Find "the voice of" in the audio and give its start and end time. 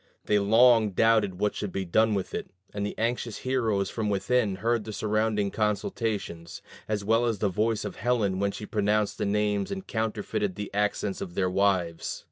7.37-7.97